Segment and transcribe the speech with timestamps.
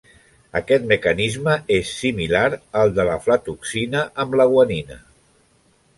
[0.59, 2.43] Aquest mecanisme és similar
[2.81, 4.99] al de l'aflatoxina amb la guanina.